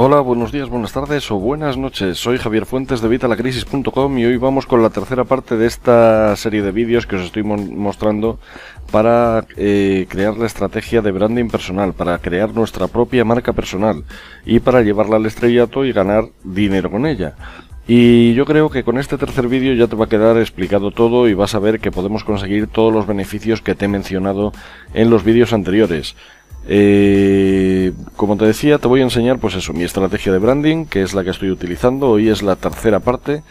[0.00, 2.18] Hola, buenos días, buenas tardes o buenas noches.
[2.18, 6.62] Soy Javier Fuentes de Vitalacrisis.com y hoy vamos con la tercera parte de esta serie
[6.62, 8.38] de vídeos que os estoy mostrando
[8.92, 14.04] para eh, crear la estrategia de branding personal, para crear nuestra propia marca personal
[14.46, 17.34] y para llevarla al estrellato y ganar dinero con ella.
[17.88, 21.26] Y yo creo que con este tercer vídeo ya te va a quedar explicado todo
[21.26, 24.52] y vas a ver que podemos conseguir todos los beneficios que te he mencionado
[24.94, 26.14] en los vídeos anteriores.
[26.66, 31.02] Eh, como te decía, te voy a enseñar pues eso, mi estrategia de branding, que
[31.02, 32.10] es la que estoy utilizando.
[32.10, 33.42] Hoy es la tercera parte.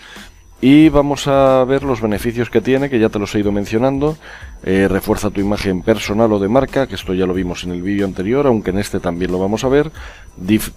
[0.60, 4.18] Y vamos a ver los beneficios que tiene, que ya te los he ido mencionando.
[4.64, 7.84] Eh, refuerza tu imagen personal o de marca, que esto ya lo vimos en el
[7.84, 9.92] vídeo anterior, aunque en este también lo vamos a ver.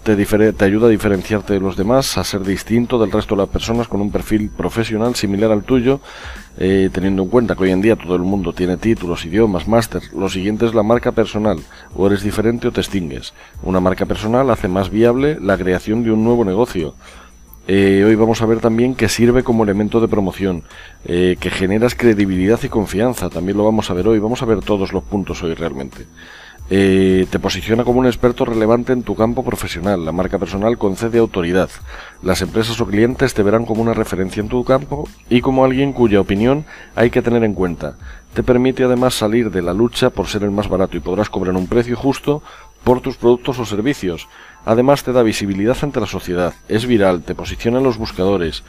[0.03, 3.87] te, ayuda a diferenciarte de los demás, a ser distinto del resto de las personas
[3.87, 5.99] con un perfil profesional similar al tuyo,
[6.59, 10.03] eh, teniendo en cuenta que hoy en día todo el mundo tiene títulos, idiomas, máster.
[10.15, 11.57] Lo siguiente es la marca personal.
[11.95, 13.33] O eres diferente o te extingues.
[13.63, 16.93] Una marca personal hace más viable la creación de un nuevo negocio.
[17.67, 20.63] Eh, hoy vamos a ver también que sirve como elemento de promoción,
[21.05, 24.61] eh, que generas credibilidad y confianza, también lo vamos a ver hoy, vamos a ver
[24.61, 26.07] todos los puntos hoy realmente.
[26.73, 31.19] Eh, te posiciona como un experto relevante en tu campo profesional, la marca personal concede
[31.19, 31.69] autoridad,
[32.23, 35.91] las empresas o clientes te verán como una referencia en tu campo y como alguien
[35.91, 36.65] cuya opinión
[36.95, 37.97] hay que tener en cuenta.
[38.33, 41.55] Te permite además salir de la lucha por ser el más barato y podrás cobrar
[41.57, 42.41] un precio justo
[42.83, 44.27] por tus productos o servicios.
[44.63, 48.63] Además te da visibilidad ante la sociedad, es viral, te posiciona en los buscadores.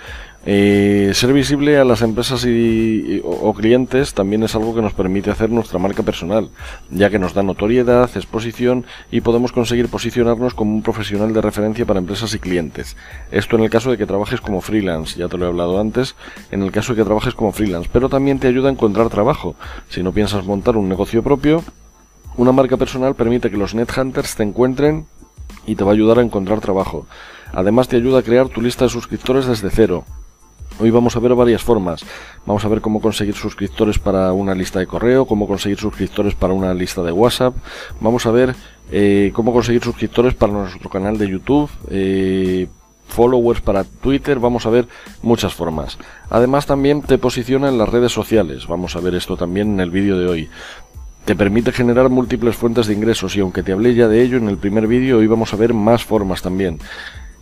[0.44, 5.30] Eh, ser visible a las empresas y, o, clientes también es algo que nos permite
[5.30, 6.48] hacer nuestra marca personal,
[6.90, 11.86] ya que nos da notoriedad, exposición y podemos conseguir posicionarnos como un profesional de referencia
[11.86, 12.96] para empresas y clientes.
[13.30, 16.16] Esto en el caso de que trabajes como freelance, ya te lo he hablado antes,
[16.50, 19.54] en el caso de que trabajes como freelance, pero también te ayuda a encontrar trabajo.
[19.90, 21.62] Si no piensas montar un negocio propio,
[22.36, 25.06] una marca personal permite que los net hunters te encuentren
[25.66, 27.06] y te va a ayudar a encontrar trabajo.
[27.52, 30.04] Además te ayuda a crear tu lista de suscriptores desde cero.
[30.80, 32.04] Hoy vamos a ver varias formas.
[32.46, 36.54] Vamos a ver cómo conseguir suscriptores para una lista de correo, cómo conseguir suscriptores para
[36.54, 37.54] una lista de WhatsApp.
[38.00, 38.54] Vamos a ver
[38.90, 41.70] eh, cómo conseguir suscriptores para nuestro canal de YouTube.
[41.90, 42.68] Eh,
[43.12, 44.88] followers para Twitter, vamos a ver
[45.22, 45.98] muchas formas.
[46.30, 49.90] Además también te posiciona en las redes sociales, vamos a ver esto también en el
[49.90, 50.50] vídeo de hoy.
[51.24, 54.48] Te permite generar múltiples fuentes de ingresos y aunque te hablé ya de ello en
[54.48, 56.80] el primer vídeo, hoy vamos a ver más formas también.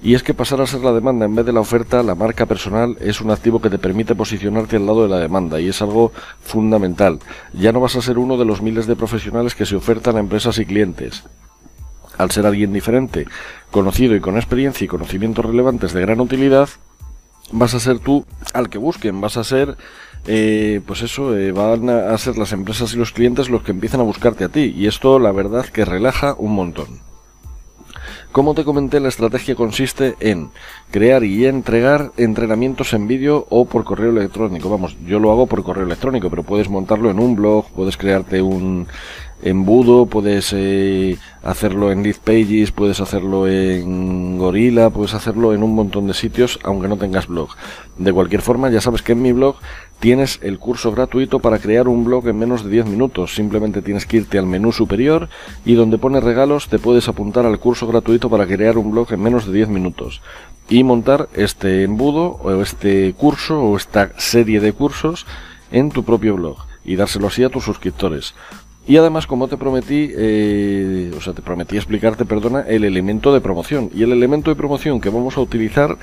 [0.03, 2.45] Y es que pasar a ser la demanda en vez de la oferta, la marca
[2.45, 5.81] personal es un activo que te permite posicionarte al lado de la demanda y es
[5.81, 7.21] algo fundamental.
[7.55, 10.21] Ya no vas a ser uno de los miles de profesionales que se ofertan a
[10.21, 11.25] empresas y clientes.
[12.19, 13.27] Al ser alguien diferente,
[13.71, 16.69] conocido y con experiencia y conocimientos relevantes de gran utilidad,
[17.53, 19.77] vas a ser tú al que busquen, vas a ser
[20.27, 24.01] eh, pues eso, eh, van a ser las empresas y los clientes los que empiezan
[24.01, 24.75] a buscarte a ti.
[24.77, 27.01] Y esto, la verdad, que relaja un montón.
[28.33, 30.51] Como te comenté, la estrategia consiste en
[30.93, 34.71] crear y entregar entrenamientos en vídeo o por correo electrónico.
[34.71, 38.41] Vamos, yo lo hago por correo electrónico, pero puedes montarlo en un blog, puedes crearte
[38.41, 38.87] un
[39.43, 45.75] embudo, puedes eh, hacerlo en Lead Pages, puedes hacerlo en Gorilla, puedes hacerlo en un
[45.75, 47.49] montón de sitios, aunque no tengas blog.
[47.99, 49.57] De cualquier forma, ya sabes que en mi blog
[50.01, 53.35] tienes el curso gratuito para crear un blog en menos de 10 minutos.
[53.35, 55.29] Simplemente tienes que irte al menú superior
[55.65, 59.23] y donde pone regalos te puedes apuntar al curso gratuito para crear un blog en
[59.23, 60.23] menos de 10 minutos
[60.69, 65.27] y montar este embudo o este curso o esta serie de cursos
[65.71, 68.35] en tu propio blog y dárselo así a tus suscriptores.
[68.87, 73.41] Y además, como te prometí, eh, o sea, te prometí explicarte, perdona, el elemento de
[73.41, 73.91] promoción.
[73.95, 75.99] Y el elemento de promoción que vamos a utilizar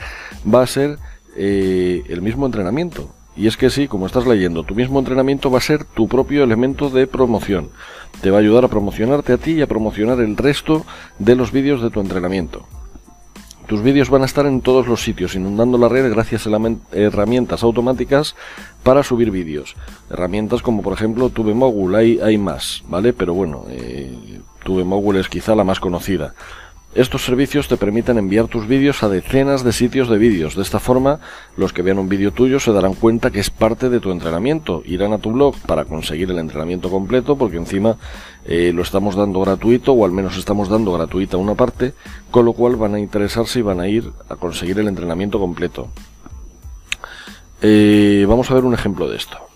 [0.46, 0.98] va a ser
[1.36, 3.17] eh, el mismo entrenamiento.
[3.38, 6.44] Y es que sí, como estás leyendo, tu mismo entrenamiento va a ser tu propio
[6.44, 7.70] elemento de promoción.
[8.22, 10.86] Te va a ayudar a promocionarte a ti y a promocionar el resto
[11.20, 12.66] de los vídeos de tu entrenamiento.
[13.68, 16.52] Tus vídeos van a estar en todos los sitios, inundando la red gracias a
[16.94, 18.36] herramientas automáticas
[18.82, 19.76] para subir vídeos.
[20.10, 23.12] Herramientas como por ejemplo TubeMogul, hay, hay más, ¿vale?
[23.12, 26.34] Pero bueno, eh, TubeMogul es quizá la más conocida.
[26.98, 30.56] Estos servicios te permiten enviar tus vídeos a decenas de sitios de vídeos.
[30.56, 31.20] De esta forma,
[31.56, 34.82] los que vean un vídeo tuyo se darán cuenta que es parte de tu entrenamiento.
[34.84, 37.98] Irán a tu blog para conseguir el entrenamiento completo, porque encima
[38.46, 41.94] eh, lo estamos dando gratuito, o al menos estamos dando gratuita una parte,
[42.32, 45.90] con lo cual van a interesarse y van a ir a conseguir el entrenamiento completo.
[47.62, 49.47] Eh, vamos a ver un ejemplo de esto.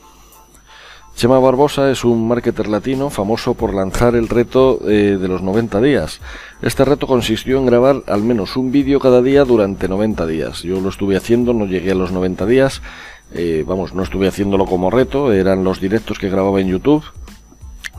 [1.16, 5.82] Chema Barbosa es un marketer latino famoso por lanzar el reto eh, de los 90
[5.82, 6.20] días.
[6.62, 10.64] Este reto consistió en grabar al menos un vídeo cada día durante 90 días.
[10.64, 12.82] Yo lo estuve haciendo, no llegué a los 90 días.
[13.34, 17.04] Eh, vamos, no estuve haciéndolo como reto, eran los directos que grababa en YouTube.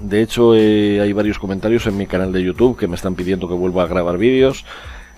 [0.00, 3.46] De hecho, eh, hay varios comentarios en mi canal de YouTube que me están pidiendo
[3.46, 4.64] que vuelva a grabar vídeos.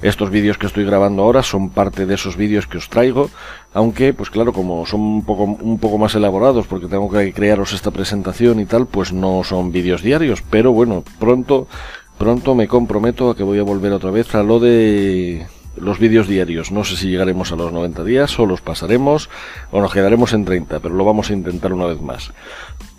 [0.05, 3.31] Estos vídeos que estoy grabando ahora son parte de esos vídeos que os traigo,
[3.73, 7.73] aunque, pues claro, como son un poco, un poco más elaborados, porque tengo que crearos
[7.73, 11.69] esta presentación y tal, pues no son vídeos diarios, pero bueno, pronto,
[12.19, 16.29] pronto me comprometo a que voy a volver otra vez a lo de los vídeos
[16.29, 16.71] diarios.
[16.71, 19.31] No sé si llegaremos a los 90 días o los pasaremos
[19.71, 22.31] o nos quedaremos en 30, pero lo vamos a intentar una vez más.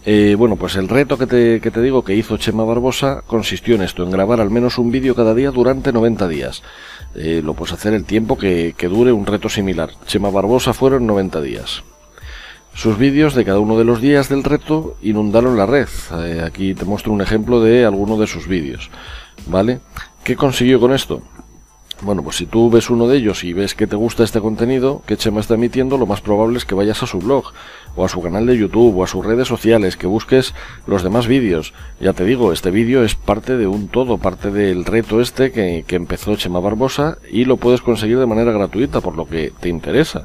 [0.07, 3.73] Eh, bueno, pues el reto que te, que te, digo que hizo Chema Barbosa consistió
[3.73, 6.61] en esto, en grabar al menos un vídeo cada día durante 90 días.
[7.15, 9.89] Eh, lo puedes hacer el tiempo que, que, dure un reto similar.
[10.05, 11.83] Chema Barbosa fueron 90 días.
[12.75, 15.87] Sus vídeos de cada uno de los días del reto inundaron la red.
[16.23, 18.91] Eh, aquí te muestro un ejemplo de alguno de sus vídeos.
[19.47, 19.79] ¿Vale?
[20.23, 21.23] ¿Qué consiguió con esto?
[22.01, 25.01] Bueno, pues si tú ves uno de ellos y ves que te gusta este contenido
[25.05, 27.53] que Chema está emitiendo, lo más probable es que vayas a su blog,
[27.95, 30.53] o a su canal de YouTube, o a sus redes sociales, que busques
[30.87, 31.73] los demás vídeos.
[32.01, 35.85] Ya te digo, este vídeo es parte de un todo, parte del reto este que,
[35.87, 39.69] que empezó Chema Barbosa y lo puedes conseguir de manera gratuita, por lo que te
[39.69, 40.23] interesa.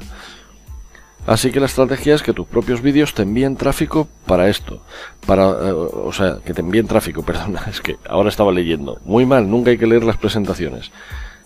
[1.27, 4.81] Así que la estrategia es que tus propios vídeos te envíen tráfico para esto.
[5.25, 8.99] Para, eh, o sea, que te envíen tráfico, perdona, es que ahora estaba leyendo.
[9.05, 10.91] Muy mal, nunca hay que leer las presentaciones.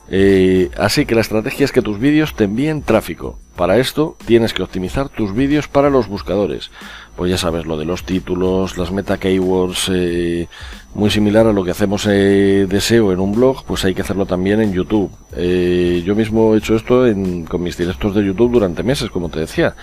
[0.10, 3.40] Eh, así que la estrategia es que tus vídeos te envíen tráfico.
[3.56, 6.72] Para esto tienes que optimizar tus vídeos para los buscadores.
[7.16, 10.50] Pues ya sabes, lo de los títulos, las meta keywords, eh,
[10.94, 14.02] muy similar a lo que hacemos eh, de SEO en un blog, pues hay que
[14.02, 15.10] hacerlo también en YouTube.
[15.34, 17.06] Eh, yo mismo he hecho esto
[17.48, 19.76] con mis directos de YouTube durante meses, como te decía.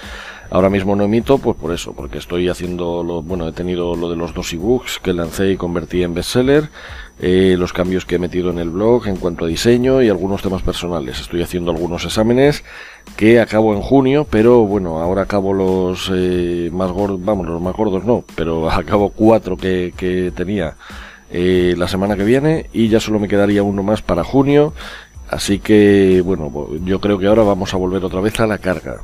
[0.50, 4.10] Ahora mismo no emito, pues por eso, porque estoy haciendo, lo, bueno, he tenido lo
[4.10, 6.68] de los dos ebooks que lancé y convertí en bestseller,
[7.24, 10.42] eh, los cambios que he metido en el blog en cuanto a diseño y algunos
[10.42, 11.20] temas personales.
[11.20, 12.64] Estoy haciendo algunos exámenes
[13.16, 17.76] que acabo en junio, pero bueno, ahora acabo los eh, más gordos, vamos, los más
[17.76, 20.74] gordos no, pero acabo cuatro que, que tenía
[21.30, 24.74] eh, la semana que viene y ya solo me quedaría uno más para junio.
[25.30, 26.50] Así que, bueno,
[26.84, 29.00] yo creo que ahora vamos a volver otra vez a la carga.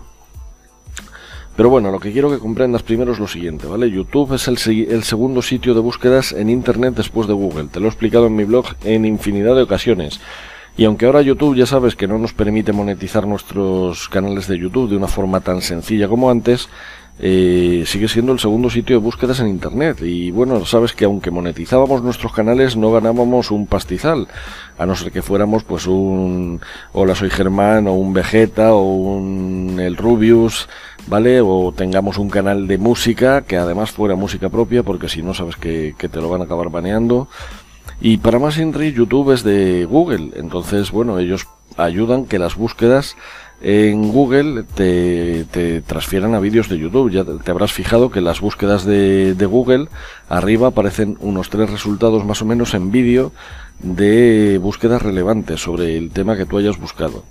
[1.58, 3.90] Pero bueno, lo que quiero que comprendas primero es lo siguiente, ¿vale?
[3.90, 4.58] YouTube es el,
[5.02, 7.64] segundo sitio de búsquedas en Internet después de Google.
[7.64, 10.20] Te lo he explicado en mi blog en infinidad de ocasiones.
[10.76, 14.88] Y aunque ahora YouTube ya sabes que no nos permite monetizar nuestros canales de YouTube
[14.88, 16.68] de una forma tan sencilla como antes,
[17.20, 19.98] eh, sigue siendo el segundo sitio de búsquedas en Internet.
[20.02, 24.28] Y bueno, sabes que aunque monetizábamos nuestros canales, no ganábamos un pastizal.
[24.78, 26.60] A no ser que fuéramos pues un
[26.92, 30.68] Hola soy Germán o un Vegeta o un El Rubius,
[31.08, 31.40] ¿vale?
[31.40, 35.56] O tengamos un canal de música que además fuera música propia, porque si no sabes
[35.56, 37.28] que, que te lo van a acabar baneando.
[38.00, 40.30] Y para más Henry, YouTube es de Google.
[40.36, 43.16] Entonces, bueno, ellos ayudan que las búsquedas
[43.60, 47.10] en Google te, te transfieran a vídeos de YouTube.
[47.10, 49.88] Ya te, habrás fijado que las búsquedas de, de, Google
[50.28, 53.32] arriba aparecen unos tres resultados más o menos en vídeo
[53.80, 57.24] de búsquedas relevantes sobre el tema que tú hayas buscado.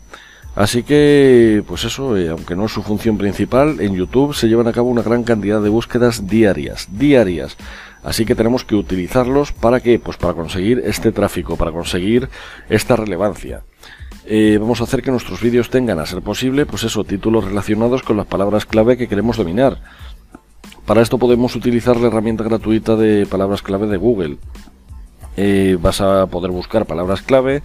[0.57, 4.68] Así que, pues eso, eh, aunque no es su función principal, en YouTube se llevan
[4.68, 7.56] a cabo una gran cantidad de búsquedas diarias, diarias.
[8.03, 10.00] Así que tenemos que utilizarlos para qué?
[10.00, 12.30] Pues para conseguir este tráfico, para conseguir
[12.69, 13.62] esta relevancia.
[14.29, 18.03] Eh, vamos a hacer que nuestros vídeos tengan, a ser posible, pues eso, títulos relacionados
[18.03, 19.79] con las palabras clave que queremos dominar.
[20.85, 24.38] Para esto podemos utilizar la herramienta gratuita de palabras clave de Google.
[25.37, 27.63] Eh, vas a poder buscar palabras clave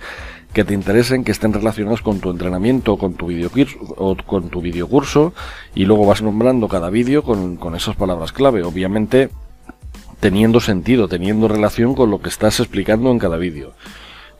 [0.53, 3.29] que te interesen, que estén relacionadas con tu entrenamiento con tu
[3.97, 5.33] o con tu videocurso
[5.75, 9.31] y luego vas nombrando cada vídeo con, con esas palabras clave, obviamente
[10.21, 13.73] teniendo sentido, teniendo relación con lo que estás explicando en cada vídeo.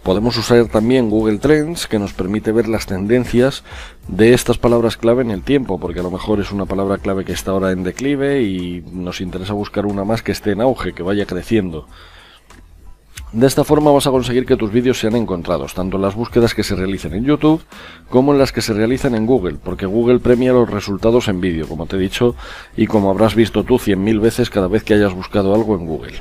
[0.03, 3.63] Podemos usar también Google Trends, que nos permite ver las tendencias
[4.09, 7.25] de estas palabras clave en el tiempo, porque a lo mejor es una palabra clave
[7.25, 10.93] que está ahora en declive y nos interesa buscar una más que esté en auge,
[10.93, 11.87] que vaya creciendo.
[13.33, 16.55] De esta forma vas a conseguir que tus vídeos sean encontrados, tanto en las búsquedas
[16.55, 17.63] que se realicen en YouTube
[18.11, 21.67] como en las que se realizan en Google, porque Google premia los resultados en vídeo,
[21.67, 22.35] como te he dicho,
[22.77, 25.87] y como habrás visto tú cien mil veces cada vez que hayas buscado algo en
[25.87, 26.15] Google.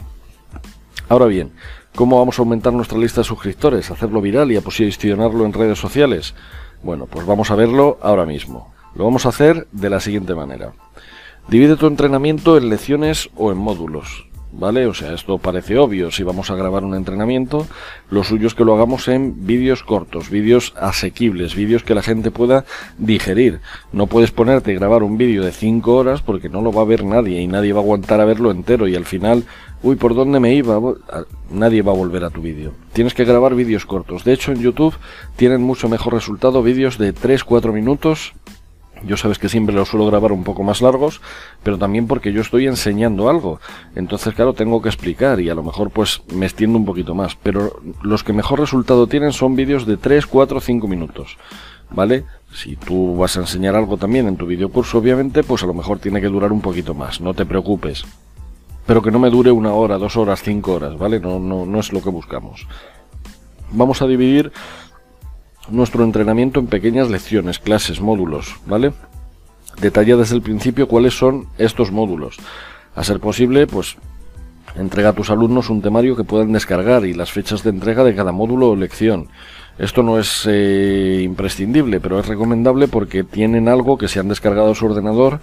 [1.09, 1.51] Ahora bien,
[1.95, 3.91] ¿Cómo vamos a aumentar nuestra lista de suscriptores?
[3.91, 6.33] ¿Hacerlo viral y a posicionarlo en redes sociales?
[6.83, 8.73] Bueno, pues vamos a verlo ahora mismo.
[8.95, 10.71] Lo vamos a hacer de la siguiente manera.
[11.49, 14.25] Divide tu entrenamiento en lecciones o en módulos.
[14.53, 14.85] ¿Vale?
[14.85, 16.11] O sea, esto parece obvio.
[16.11, 17.67] Si vamos a grabar un entrenamiento,
[18.09, 22.31] lo suyo es que lo hagamos en vídeos cortos, vídeos asequibles, vídeos que la gente
[22.31, 22.65] pueda
[22.97, 23.61] digerir.
[23.93, 26.85] No puedes ponerte y grabar un vídeo de 5 horas porque no lo va a
[26.85, 29.45] ver nadie y nadie va a aguantar a verlo entero y al final
[29.83, 30.79] uy, ¿por dónde me iba?
[31.49, 32.73] Nadie va a volver a tu vídeo.
[32.93, 34.23] Tienes que grabar vídeos cortos.
[34.23, 34.95] De hecho, en YouTube
[35.35, 38.33] tienen mucho mejor resultado vídeos de 3-4 minutos
[39.03, 41.21] Yo sabes que siempre los suelo grabar un poco más largos,
[41.63, 43.59] pero también porque yo estoy enseñando algo.
[43.95, 47.35] Entonces, claro, tengo que explicar y a lo mejor pues me extiendo un poquito más.
[47.35, 51.37] Pero los que mejor resultado tienen son vídeos de 3, 4, 5 minutos.
[51.89, 52.23] ¿Vale?
[52.53, 55.99] Si tú vas a enseñar algo también en tu videocurso, obviamente, pues a lo mejor
[55.99, 57.19] tiene que durar un poquito más.
[57.19, 58.05] No te preocupes.
[58.85, 61.19] Pero que no me dure una hora, dos horas, cinco horas, ¿vale?
[61.19, 62.67] No, no, no es lo que buscamos.
[63.71, 64.51] Vamos a dividir
[65.69, 68.93] nuestro entrenamiento en pequeñas lecciones, clases, módulos, ¿vale?
[69.79, 72.37] Detalla desde el principio cuáles son estos módulos.
[72.95, 73.97] A ser posible, pues
[74.75, 78.15] entrega a tus alumnos un temario que puedan descargar y las fechas de entrega de
[78.15, 79.29] cada módulo o lección.
[79.77, 84.71] Esto no es eh, imprescindible, pero es recomendable porque tienen algo que se han descargado
[84.71, 85.39] a su ordenador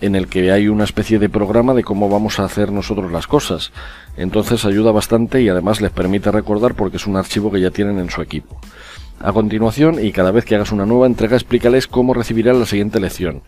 [0.00, 3.26] en el que hay una especie de programa de cómo vamos a hacer nosotros las
[3.26, 3.72] cosas.
[4.16, 7.98] Entonces ayuda bastante y además les permite recordar porque es un archivo que ya tienen
[7.98, 8.60] en su equipo.
[9.20, 13.00] A continuación, y cada vez que hagas una nueva entrega, explícales cómo recibirán la siguiente
[13.00, 13.42] lección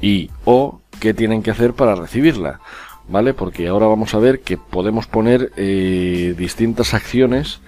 [0.00, 2.60] y o qué tienen que hacer para recibirla,
[3.08, 3.34] ¿vale?
[3.34, 7.60] Porque ahora vamos a ver que podemos poner eh, distintas acciones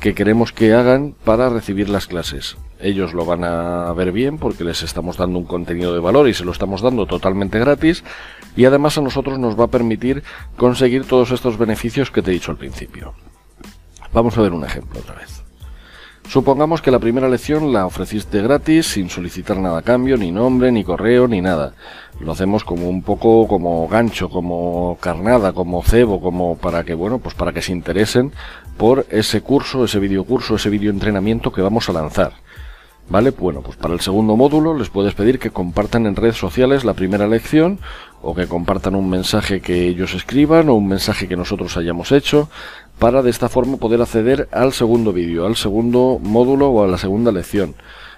[0.00, 2.56] que queremos que hagan para recibir las clases.
[2.80, 6.34] Ellos lo van a ver bien porque les estamos dando un contenido de valor y
[6.34, 8.02] se lo estamos dando totalmente gratis
[8.56, 10.22] y además a nosotros nos va a permitir
[10.56, 13.14] conseguir todos estos beneficios que te he dicho al principio.
[14.12, 15.44] Vamos a ver un ejemplo otra vez.
[16.30, 20.70] Supongamos que la primera lección la ofreciste gratis, sin solicitar nada a cambio, ni nombre,
[20.70, 21.74] ni correo, ni nada.
[22.20, 27.18] Lo hacemos como un poco como gancho, como carnada, como cebo, como para que, bueno,
[27.18, 28.32] pues para que se interesen
[28.80, 32.32] por ese curso, ese videocurso, ese videoentrenamiento que vamos a lanzar.
[33.10, 33.30] ¿Vale?
[33.30, 36.94] Bueno, pues para el segundo módulo les puedes pedir que compartan en redes sociales la
[36.94, 37.78] primera lección
[38.22, 42.48] o que compartan un mensaje que ellos escriban o un mensaje que nosotros hayamos hecho
[42.98, 46.96] para de esta forma poder acceder al segundo vídeo, al segundo módulo o a la
[46.96, 47.74] segunda lección.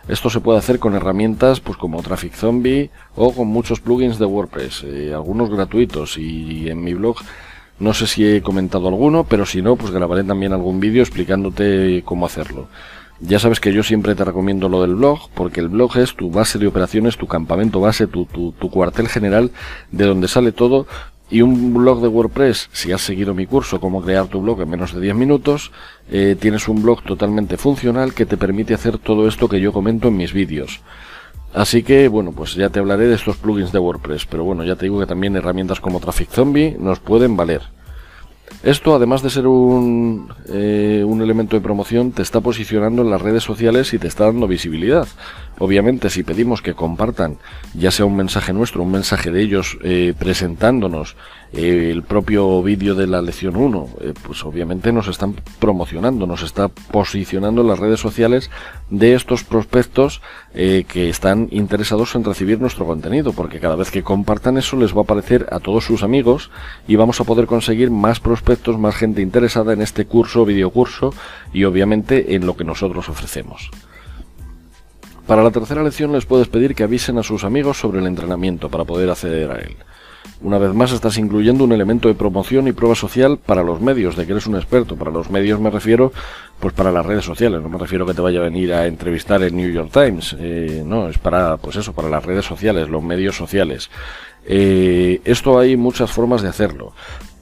[0.06, 4.26] Esto se puede hacer con herramientas pues como Traffic Zombie o con muchos plugins de
[4.26, 7.16] WordPress, eh, algunos gratuitos y en mi blog
[7.82, 12.02] no sé si he comentado alguno, pero si no, pues grabaré también algún vídeo explicándote
[12.04, 12.68] cómo hacerlo.
[13.18, 16.30] Ya sabes que yo siempre te recomiendo lo del blog, porque el blog es tu
[16.30, 19.50] base de operaciones, tu campamento base, tu, tu, cuartel general,
[19.90, 20.86] de donde sale todo
[21.28, 24.70] y un blog de WordPress, si has seguido mi curso, cómo crear tu blog en
[24.70, 25.72] menos de 10 minutos,
[26.10, 30.08] eh, tienes un blog totalmente funcional que te permite hacer todo esto que yo comento
[30.08, 30.82] en mis vídeos.
[31.54, 34.76] Así que, bueno, pues ya te hablaré de estos plugins de WordPress, pero bueno, ya
[34.76, 37.62] te digo que también herramientas como Traffic Zombie nos pueden valer.
[38.62, 43.20] Esto, además de ser un, eh, un elemento de promoción, te está posicionando en las
[43.20, 45.08] redes sociales y te está dando visibilidad.
[45.62, 47.38] Obviamente, si pedimos que compartan,
[47.72, 51.14] ya sea un mensaje nuestro, un mensaje de ellos eh, presentándonos
[51.52, 56.42] eh, el propio vídeo de la lección 1, eh, pues obviamente nos están promocionando, nos
[56.42, 58.50] está posicionando en las redes sociales
[58.90, 60.20] de estos prospectos
[60.52, 65.02] que están interesados en recibir nuestro contenido, porque cada vez que compartan eso les va
[65.02, 66.50] a aparecer a todos sus amigos
[66.88, 71.14] y vamos a poder conseguir más prospectos, más gente interesada en este curso, videocurso
[71.52, 73.70] y obviamente en lo que nosotros ofrecemos.
[75.32, 78.68] Para la tercera lección les puedes pedir que avisen a sus amigos sobre el entrenamiento
[78.68, 79.76] para poder acceder a él.
[80.42, 84.14] Una vez más estás incluyendo un elemento de promoción y prueba social para los medios,
[84.14, 84.94] de que eres un experto.
[84.94, 86.12] Para los medios me refiero,
[86.60, 87.62] pues para las redes sociales.
[87.62, 90.36] No me refiero que te vaya a venir a entrevistar en New York Times.
[90.38, 93.88] Eh, no, es para, pues eso, para las redes sociales, los medios sociales.
[94.44, 96.92] Eh, esto hay muchas formas de hacerlo.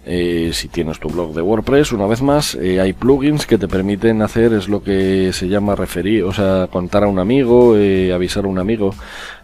[0.07, 3.69] Eh, si tienes tu blog de WordPress, una vez más, eh, hay plugins que te
[3.69, 8.11] permiten hacer, es lo que se llama referir, o sea, contar a un amigo, eh,
[8.13, 8.95] avisar a un amigo.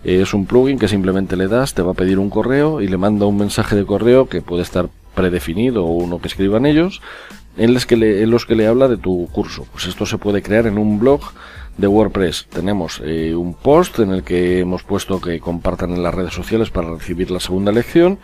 [0.03, 2.97] es un plugin que simplemente le das, te va a pedir un correo y le
[2.97, 7.03] manda un mensaje de correo que puede estar predefinido o uno que escriban ellos,
[7.57, 9.67] en los que le, en los que le habla de tu curso.
[9.73, 11.21] Pues esto se puede crear en un blog
[11.77, 12.47] de WordPress.
[12.51, 16.91] Tenemos un post en el que hemos puesto que compartan en las redes sociales para
[16.91, 18.19] recibir la segunda lección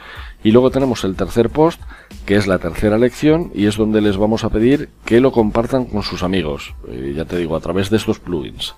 [0.45, 1.81] y luego tenemos el tercer post,
[2.27, 5.85] que es la tercera lección, y es donde les vamos a pedir que lo compartan
[5.87, 8.75] con sus amigos, eh, ya te digo, a través de estos plugins.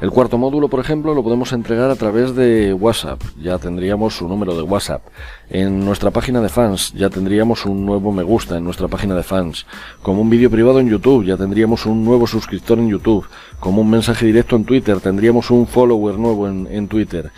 [0.00, 3.20] El cuarto módulo, por ejemplo, lo podemos entregar a través de WhatsApp.
[3.42, 5.02] Ya tendríamos su número de WhatsApp.
[5.50, 9.24] En nuestra página de fans ya tendríamos un nuevo me gusta en nuestra página de
[9.24, 9.66] fans.
[10.00, 13.26] Como un vídeo privado en YouTube ya tendríamos un nuevo suscriptor en YouTube.
[13.58, 17.32] Como un mensaje directo en Twitter tendríamos un follower nuevo en, en Twitter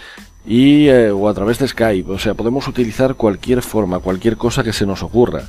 [0.46, 4.62] y eh, o a través de Skype, o sea, podemos utilizar cualquier forma, cualquier cosa
[4.62, 5.42] que se nos ocurra.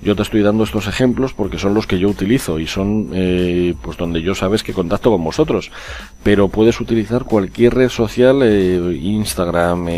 [0.00, 3.74] Yo te estoy dando estos ejemplos porque son los que yo utilizo y son eh,
[3.82, 5.72] pues donde yo sabes que contacto con vosotros.
[6.22, 9.88] Pero puedes utilizar cualquier red social, eh, Instagram,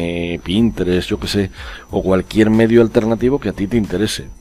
[0.43, 1.51] Pinterest, yo que sé,
[1.91, 4.40] o cualquier medio alternativo que a ti te interese.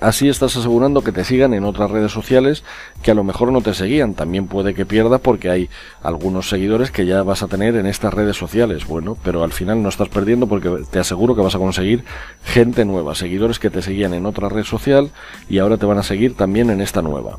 [0.00, 2.64] Así estás asegurando que te sigan en otras redes sociales
[3.02, 4.14] que a lo mejor no te seguían.
[4.14, 5.68] También puede que pierda porque hay
[6.02, 8.86] algunos seguidores que ya vas a tener en estas redes sociales.
[8.86, 12.04] Bueno, pero al final no estás perdiendo porque te aseguro que vas a conseguir
[12.44, 15.10] gente nueva, seguidores que te seguían en otra red social
[15.48, 17.38] y ahora te van a seguir también en esta nueva.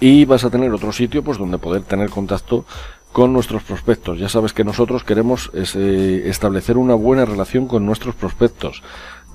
[0.00, 2.64] Y vas a tener otro sitio pues donde poder tener contacto
[3.16, 4.18] con nuestros prospectos.
[4.18, 8.82] Ya sabes que nosotros queremos eh, establecer una buena relación con nuestros prospectos.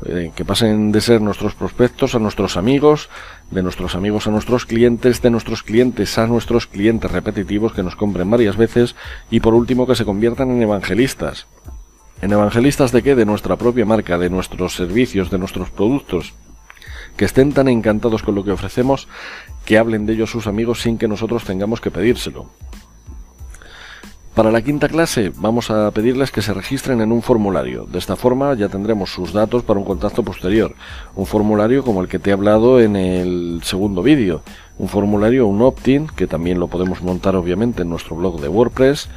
[0.05, 3.09] Eh, que pasen de ser nuestros prospectos a nuestros amigos,
[3.51, 7.95] de nuestros amigos a nuestros clientes, de nuestros clientes a nuestros clientes repetitivos que nos
[7.95, 8.95] compren varias veces
[9.29, 11.45] y por último que se conviertan en evangelistas.
[12.21, 13.15] ¿En evangelistas de qué?
[13.15, 16.33] De nuestra propia marca, de nuestros servicios, de nuestros productos.
[17.15, 19.07] Que estén tan encantados con lo que ofrecemos
[19.65, 22.49] que hablen de ellos sus amigos sin que nosotros tengamos que pedírselo.
[24.33, 27.83] Para la quinta clase vamos a pedirles que se registren en un formulario.
[27.83, 30.73] De esta forma ya tendremos sus datos para un contacto posterior.
[31.15, 34.41] Un formulario como el que te he hablado en el segundo vídeo.
[34.77, 39.09] Un formulario, un opt-in, que también lo podemos montar obviamente en nuestro blog de WordPress.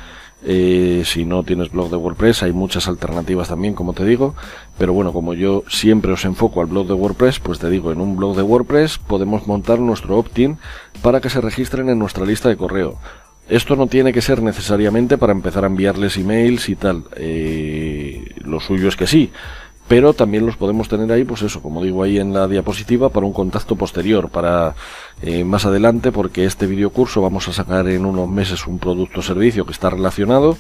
[0.46, 4.34] Eh, si no tienes blog de WordPress hay muchas alternativas también como te digo.
[4.78, 8.00] Pero bueno, como yo siempre os enfoco al blog de WordPress, pues te digo, en
[8.00, 10.58] un blog de WordPress podemos montar nuestro opt-in
[11.02, 12.98] para que se registren en nuestra lista de correo.
[13.48, 17.04] Esto no tiene que ser necesariamente para empezar a enviarles emails y tal.
[17.16, 19.30] Eh, lo suyo es que sí.
[19.86, 23.26] Pero también los podemos tener ahí, pues eso, como digo ahí en la diapositiva, para
[23.26, 24.74] un contacto posterior, para
[25.20, 29.22] eh, más adelante, porque este videocurso vamos a sacar en unos meses un producto o
[29.22, 30.56] servicio que está relacionado,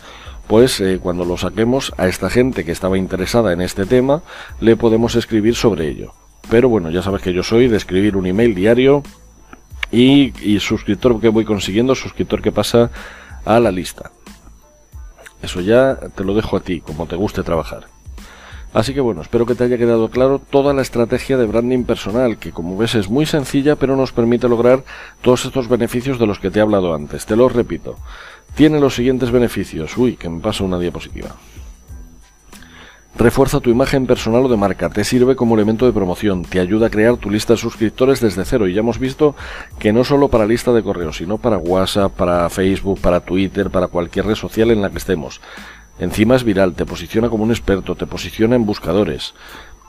[0.46, 4.22] pues eh, cuando lo saquemos a esta gente que estaba interesada en este tema,
[4.60, 6.12] le podemos escribir sobre ello.
[6.50, 9.02] Pero bueno, ya sabes que yo soy de escribir un email diario
[9.90, 12.90] y, suscriptor que voy consiguiendo, suscriptor que pasa
[13.44, 14.10] a la lista.
[15.42, 17.86] Eso ya te lo dejo a ti, como te guste trabajar.
[18.72, 22.38] Así que bueno, espero que te haya quedado claro toda la estrategia de branding personal,
[22.38, 24.82] que como ves es muy sencilla, pero nos permite lograr
[25.22, 27.24] todos estos beneficios de los que te he hablado antes.
[27.24, 27.96] Te los repito.
[28.56, 29.96] Tiene los siguientes beneficios.
[29.96, 31.36] Uy, que me pasa una diapositiva.
[33.16, 36.88] Refuerza tu imagen personal o de marca, te sirve como elemento de promoción, te ayuda
[36.88, 38.66] a crear tu lista de suscriptores desde cero.
[38.66, 39.36] Y ya hemos visto
[39.78, 43.86] que no solo para lista de correo, sino para WhatsApp, para Facebook, para Twitter, para
[43.86, 45.40] cualquier red social en la que estemos.
[46.00, 49.34] Encima es viral, te posiciona como un experto, te posiciona en buscadores,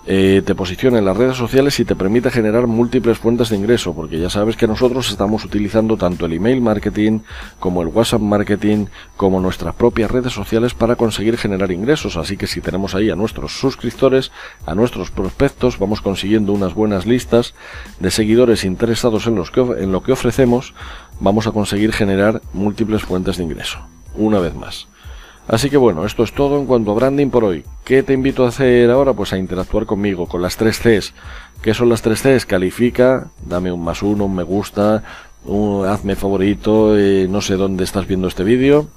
[0.08, 3.96] eh, te posiciona en las redes sociales y te permite generar múltiples fuentes de ingreso,
[3.96, 7.22] porque ya sabes que nosotros estamos utilizando tanto el email marketing
[7.60, 8.86] como el WhatsApp marketing,
[9.18, 12.18] como nuestras propias redes sociales para conseguir generar ingresos.
[12.18, 14.32] Así que si tenemos ahí a nuestros suscriptores,
[14.66, 17.56] a nuestros prospectos, vamos consiguiendo unas buenas listas
[18.00, 20.76] de seguidores interesados en, los que, en lo que ofrecemos,
[21.20, 23.80] vamos a conseguir generar múltiples fuentes de ingreso.
[24.16, 24.88] Una vez más.
[25.48, 27.64] Así que bueno, esto es todo en cuanto a branding por hoy.
[27.84, 29.14] ¿Qué te invito a hacer ahora?
[29.14, 31.14] Pues a interactuar conmigo con las tres Cs.
[31.62, 32.46] ¿Qué son las tres Cs?
[32.46, 35.04] Califica, dame un más uno, un me gusta,
[35.88, 38.88] hazme favorito, eh, no sé dónde estás viendo este vídeo,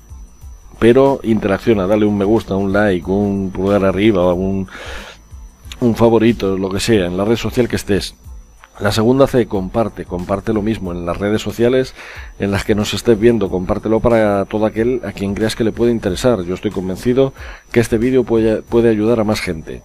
[0.79, 4.69] pero interacciona, dale un me gusta, un like, un pulgar arriba, un,
[5.81, 8.15] un favorito, lo que sea, en la red social que estés.
[8.81, 11.95] La segunda C, comparte, comparte lo mismo en las redes sociales
[12.39, 15.73] en las que nos estés viendo, compártelo para todo aquel a quien creas que le
[15.73, 16.43] puede interesar.
[16.43, 17.33] Yo estoy convencido
[17.73, 19.83] que este vídeo puede, puede ayudar a más gente.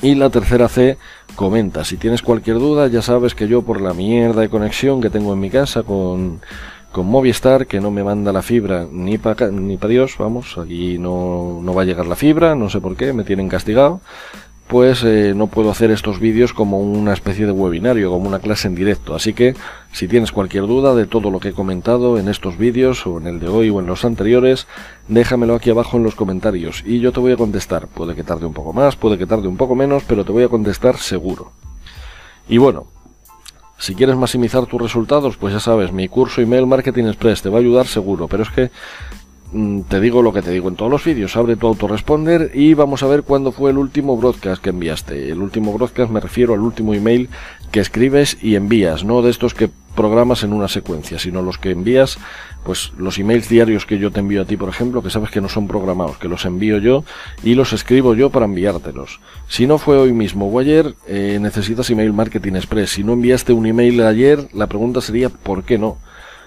[0.00, 0.96] Y la tercera C,
[1.34, 1.84] comenta.
[1.84, 5.32] Si tienes cualquier duda, ya sabes que yo por la mierda de conexión que tengo
[5.32, 6.40] en mi casa con,
[6.92, 11.60] con Movistar, que no me manda la fibra ni para ni Dios, vamos, aquí no,
[11.62, 14.00] no va a llegar la fibra, no sé por qué, me tienen castigado
[14.74, 18.74] pues no puedo hacer estos vídeos como una especie de webinario, como una clase en
[18.74, 19.14] directo.
[19.14, 19.54] Así que
[19.92, 23.28] si tienes cualquier duda de todo lo que he comentado en estos vídeos o en
[23.28, 24.66] el de hoy o en los anteriores,
[25.06, 27.86] déjamelo aquí abajo en los comentarios y yo te voy a contestar.
[27.86, 30.42] Puede que tarde un poco más, puede que tarde un poco menos, pero te voy
[30.42, 31.52] a contestar seguro.
[32.48, 32.88] Y bueno,
[33.78, 37.58] si quieres maximizar tus resultados, pues ya sabes, mi curso Email Marketing Express te va
[37.58, 38.72] a ayudar seguro, pero es que
[39.88, 43.02] te digo lo que te digo en todos los vídeos, abre tu autoresponder y vamos
[43.02, 45.30] a ver cuándo fue el último broadcast que enviaste.
[45.30, 47.28] El último broadcast me refiero al último email
[47.70, 51.70] que escribes y envías, no de estos que programas en una secuencia, sino los que
[51.70, 52.18] envías,
[52.64, 55.40] pues los emails diarios que yo te envío a ti, por ejemplo, que sabes que
[55.40, 57.04] no son programados, que los envío yo
[57.42, 59.20] y los escribo yo para enviártelos.
[59.48, 62.90] Si no fue hoy mismo o ayer, eh, necesitas email marketing express.
[62.90, 65.98] Si no enviaste un email ayer, la pregunta sería ¿por qué no?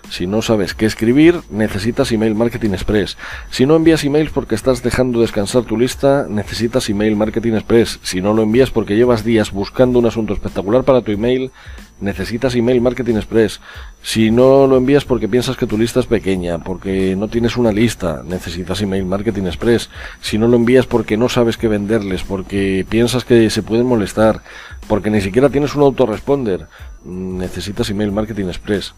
[0.09, 3.17] Si no sabes qué escribir, necesitas Email Marketing Express.
[3.49, 7.99] Si no envías emails porque estás dejando descansar tu lista, necesitas Email Marketing Express.
[8.03, 11.51] Si no lo envías porque llevas días buscando un asunto espectacular para tu email,
[11.99, 13.59] necesitas email marketing express.
[14.01, 17.71] Si no lo envías porque piensas que tu lista es pequeña, porque no tienes una
[17.71, 19.89] lista, necesitas email marketing express.
[20.21, 24.41] Si no lo envías porque no sabes qué venderles, porque piensas que se pueden molestar,
[24.87, 26.67] porque ni siquiera tienes un autoresponder,
[27.03, 28.93] necesitas email marketing express.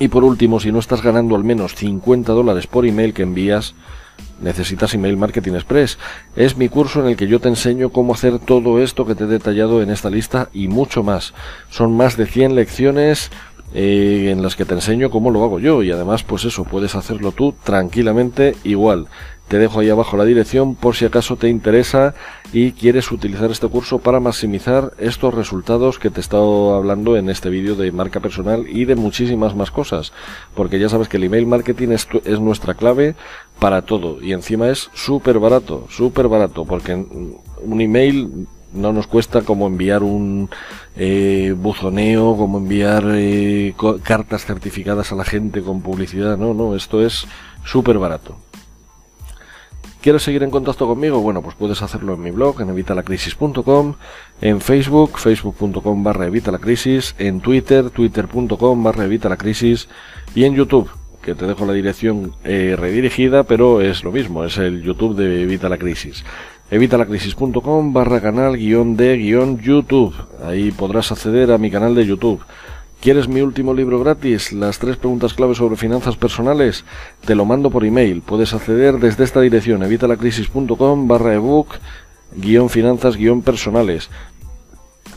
[0.00, 3.74] Y por último, si no estás ganando al menos 50 dólares por email que envías,
[4.40, 5.98] necesitas Email Marketing Express.
[6.34, 9.24] Es mi curso en el que yo te enseño cómo hacer todo esto que te
[9.24, 11.34] he detallado en esta lista y mucho más.
[11.68, 13.30] Son más de 100 lecciones
[13.74, 16.94] eh, en las que te enseño cómo lo hago yo y además pues eso, puedes
[16.94, 19.06] hacerlo tú tranquilamente igual.
[19.50, 22.14] Te dejo ahí abajo la dirección por si acaso te interesa
[22.52, 27.28] y quieres utilizar este curso para maximizar estos resultados que te he estado hablando en
[27.28, 30.12] este vídeo de marca personal y de muchísimas más cosas.
[30.54, 33.16] Porque ya sabes que el email marketing es, es nuestra clave
[33.58, 39.42] para todo y encima es súper barato, súper barato porque un email no nos cuesta
[39.42, 40.48] como enviar un
[40.94, 46.38] eh, buzoneo, como enviar eh, cartas certificadas a la gente con publicidad.
[46.38, 47.26] No, no, esto es
[47.64, 48.36] súper barato.
[50.00, 51.20] ¿Quieres seguir en contacto conmigo?
[51.20, 53.96] Bueno, pues puedes hacerlo en mi blog, en evitalacrisis.com,
[54.40, 59.88] en Facebook, facebook.com barra evitalacrisis, en Twitter, twitter.com barra evitalacrisis
[60.34, 64.56] y en YouTube, que te dejo la dirección eh, redirigida, pero es lo mismo, es
[64.56, 66.24] el YouTube de Evita la Crisis.
[66.70, 70.14] Evitalacrisis.com barra canal guion de guion YouTube.
[70.42, 72.40] Ahí podrás acceder a mi canal de YouTube.
[73.00, 74.52] ¿Quieres mi último libro gratis?
[74.52, 76.84] Las tres preguntas clave sobre finanzas personales.
[77.24, 78.20] Te lo mando por email.
[78.20, 81.76] Puedes acceder desde esta dirección, evitalacrisis.com barra ebook
[82.36, 84.10] guion finanzas guion personales.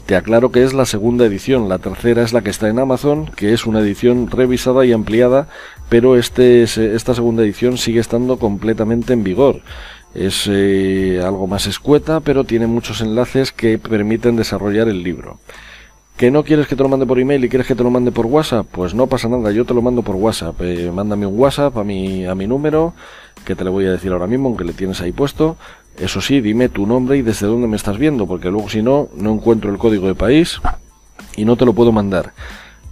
[0.06, 3.26] Te aclaro que es la segunda edición, la tercera es la que está en Amazon,
[3.36, 5.50] que es una edición revisada y ampliada,
[5.90, 9.62] pero este, esta segunda edición sigue estando completamente en vigor.
[10.14, 15.40] Es eh, algo más escueta, pero tiene muchos enlaces que permiten desarrollar el libro.
[16.18, 18.12] ¿Que no quieres que te lo mande por email y quieres que te lo mande
[18.12, 18.68] por WhatsApp?
[18.72, 20.62] Pues no pasa nada, yo te lo mando por WhatsApp.
[20.62, 22.94] Eh, mándame un WhatsApp a mi, a mi número,
[23.46, 25.58] que te lo voy a decir ahora mismo, aunque le tienes ahí puesto.
[25.98, 29.10] Eso sí, dime tu nombre y desde dónde me estás viendo, porque luego si no,
[29.16, 30.62] no encuentro el código de país
[31.36, 32.34] y no te lo puedo mandar.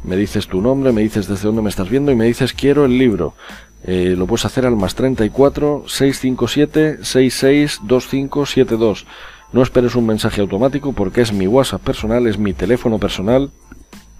[0.03, 2.85] Me dices tu nombre, me dices desde dónde me estás viendo y me dices quiero
[2.85, 3.35] el libro.
[3.83, 9.05] Eh, lo puedes hacer al más 34 657 662572.
[9.53, 13.51] No esperes un mensaje automático porque es mi WhatsApp personal, es mi teléfono personal.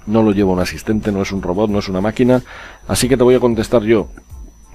[0.05, 2.41] No lo lleva un asistente, no es un robot, no es una máquina.
[2.87, 4.09] Así que te voy a contestar yo.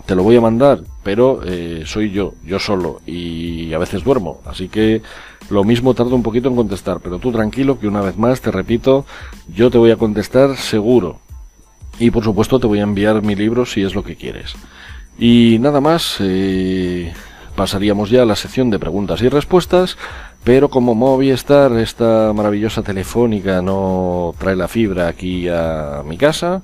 [0.07, 3.01] Te lo voy a mandar, pero eh, soy yo, yo solo.
[3.07, 4.41] Y a veces duermo.
[4.47, 5.03] Así que
[5.51, 7.01] lo mismo tardo un poquito en contestar.
[7.01, 9.05] Pero tú tranquilo que una vez más, te repito,
[9.53, 11.19] yo te voy a contestar seguro.
[11.99, 14.55] Y por supuesto te voy a enviar mi libro si es lo que quieres.
[15.19, 17.13] Y nada más, eh,
[17.57, 19.97] pasaríamos ya a la sección de preguntas y respuestas.
[20.47, 26.63] Pero como Movistar, esta maravillosa telefónica, no trae la fibra aquí a mi casa,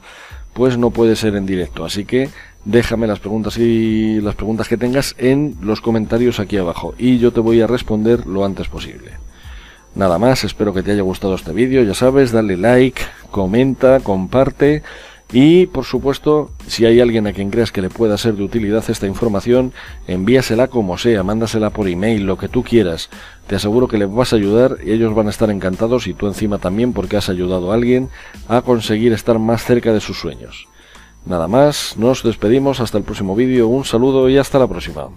[0.52, 1.84] pues no puede ser en directo.
[1.84, 2.30] Así que
[2.64, 7.32] déjame las preguntas y las preguntas que tengas en los comentarios aquí abajo y yo
[7.32, 9.14] te voy a responder lo antes posible.
[9.96, 14.84] Nada más, espero que te haya gustado este vídeo, ya sabes, dale like, comenta, comparte
[15.32, 18.84] y, por supuesto, si hay alguien a quien creas que le pueda ser de utilidad
[18.88, 19.72] esta información,
[20.06, 23.08] envíasela como sea, mándasela por email, lo que tú quieras.
[23.52, 26.26] Te aseguro que les vas a ayudar y ellos van a estar encantados y tú
[26.26, 28.08] encima también porque has ayudado a alguien
[28.48, 30.68] a conseguir estar más cerca de sus sueños.
[31.26, 35.10] Nada más, nos despedimos hasta el próximo vídeo, un saludo y hasta la próxima.